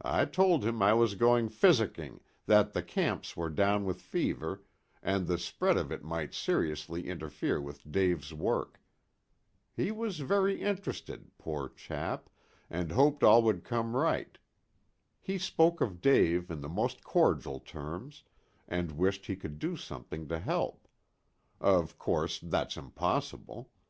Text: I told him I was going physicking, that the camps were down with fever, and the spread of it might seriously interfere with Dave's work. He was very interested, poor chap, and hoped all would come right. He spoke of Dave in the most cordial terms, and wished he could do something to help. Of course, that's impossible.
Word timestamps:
I 0.00 0.24
told 0.24 0.64
him 0.64 0.80
I 0.80 0.94
was 0.94 1.14
going 1.16 1.50
physicking, 1.50 2.20
that 2.46 2.72
the 2.72 2.82
camps 2.82 3.36
were 3.36 3.50
down 3.50 3.84
with 3.84 4.00
fever, 4.00 4.62
and 5.02 5.26
the 5.26 5.36
spread 5.36 5.76
of 5.76 5.92
it 5.92 6.02
might 6.02 6.32
seriously 6.32 7.06
interfere 7.06 7.60
with 7.60 7.92
Dave's 7.92 8.32
work. 8.32 8.80
He 9.76 9.90
was 9.92 10.20
very 10.20 10.62
interested, 10.62 11.32
poor 11.36 11.68
chap, 11.68 12.30
and 12.70 12.92
hoped 12.92 13.22
all 13.22 13.42
would 13.42 13.62
come 13.62 13.94
right. 13.94 14.38
He 15.20 15.36
spoke 15.36 15.82
of 15.82 16.00
Dave 16.00 16.50
in 16.50 16.62
the 16.62 16.68
most 16.70 17.04
cordial 17.04 17.58
terms, 17.60 18.22
and 18.66 18.92
wished 18.92 19.26
he 19.26 19.36
could 19.36 19.58
do 19.58 19.76
something 19.76 20.26
to 20.28 20.38
help. 20.38 20.88
Of 21.60 21.98
course, 21.98 22.38
that's 22.40 22.78
impossible. 22.78 23.68